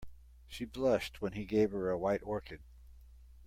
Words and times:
She 0.47 0.65
blushed 0.65 1.21
when 1.21 1.33
he 1.33 1.45
gave 1.45 1.69
her 1.73 1.91
a 1.91 1.95
white 1.99 2.23
orchid. 2.23 2.63